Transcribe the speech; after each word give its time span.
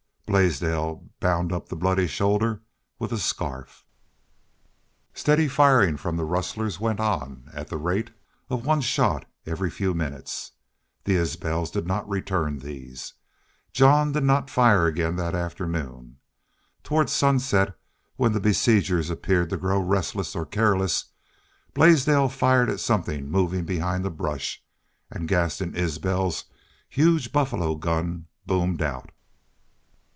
Blaisdell 0.27 1.09
bound 1.19 1.51
up 1.51 1.67
the 1.67 1.75
bloody 1.75 2.07
shoulder 2.07 2.61
with 2.99 3.11
a 3.11 3.17
scarf. 3.17 3.83
Steady 5.13 5.49
firing 5.49 5.97
from 5.97 6.15
the 6.15 6.23
rustlers 6.23 6.79
went 6.79 7.01
on, 7.01 7.49
at 7.51 7.67
the 7.67 7.75
rate 7.75 8.11
of 8.49 8.65
one 8.65 8.79
shot 8.79 9.25
every 9.45 9.69
few 9.69 9.93
minutes. 9.93 10.53
The 11.03 11.15
Isbels 11.17 11.69
did 11.69 11.85
not 11.85 12.07
return 12.07 12.59
these. 12.59 13.11
Jean 13.73 14.13
did 14.13 14.23
not 14.23 14.49
fire 14.49 14.85
again 14.87 15.17
that 15.17 15.35
afternoon. 15.35 16.15
Toward 16.81 17.09
sunset, 17.09 17.77
when 18.15 18.31
the 18.31 18.39
besiegers 18.39 19.09
appeared 19.09 19.49
to 19.49 19.57
grow 19.57 19.81
restless 19.81 20.33
or 20.33 20.45
careless, 20.45 21.07
Blaisdell 21.73 22.29
fired 22.29 22.69
at 22.69 22.79
something 22.79 23.29
moving 23.29 23.65
behind 23.65 24.05
the 24.05 24.09
brush; 24.09 24.63
and 25.09 25.27
Gaston 25.27 25.75
Isbel's 25.75 26.45
huge 26.87 27.33
buffalo 27.33 27.75
gun 27.75 28.27
boomed 28.45 28.81
out. 28.81 29.11